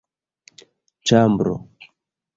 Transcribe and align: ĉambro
ĉambro 1.11 1.55